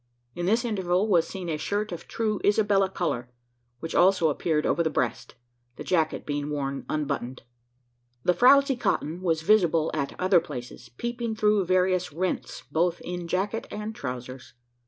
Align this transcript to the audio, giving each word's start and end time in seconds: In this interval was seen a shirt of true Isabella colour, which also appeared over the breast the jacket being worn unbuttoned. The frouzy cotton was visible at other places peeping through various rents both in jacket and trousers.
In 0.33 0.47
this 0.47 0.65
interval 0.65 1.07
was 1.07 1.27
seen 1.27 1.47
a 1.47 1.57
shirt 1.57 1.91
of 1.91 2.07
true 2.07 2.41
Isabella 2.43 2.89
colour, 2.89 3.29
which 3.81 3.93
also 3.93 4.29
appeared 4.29 4.65
over 4.65 4.81
the 4.81 4.89
breast 4.89 5.35
the 5.75 5.83
jacket 5.83 6.25
being 6.25 6.49
worn 6.49 6.87
unbuttoned. 6.89 7.43
The 8.23 8.33
frouzy 8.33 8.75
cotton 8.77 9.21
was 9.21 9.43
visible 9.43 9.91
at 9.93 10.19
other 10.19 10.39
places 10.39 10.89
peeping 10.89 11.35
through 11.35 11.65
various 11.65 12.11
rents 12.11 12.63
both 12.71 12.99
in 13.01 13.27
jacket 13.27 13.67
and 13.69 13.93
trousers. 13.93 14.55